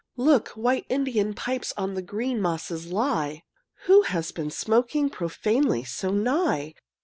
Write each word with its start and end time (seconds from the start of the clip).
Look! 0.17 0.47
white 0.55 0.87
Indian 0.89 1.35
pipes 1.35 1.73
On 1.77 1.93
the 1.93 2.01
green 2.01 2.41
mosses 2.41 2.87
lie! 2.91 3.43
Who 3.85 4.01
has 4.01 4.31
been 4.31 4.49
smoking 4.49 5.11
Profanely 5.11 5.83
so 5.83 6.09
nigh? 6.09 6.73